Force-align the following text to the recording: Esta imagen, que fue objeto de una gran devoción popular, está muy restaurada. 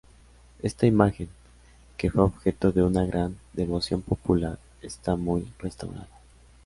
Esta 0.63 0.87
imagen, 0.87 1.29
que 1.95 2.09
fue 2.09 2.23
objeto 2.23 2.71
de 2.71 2.81
una 2.81 3.05
gran 3.05 3.37
devoción 3.53 4.01
popular, 4.01 4.57
está 4.81 5.15
muy 5.15 5.53
restaurada. 5.59 6.07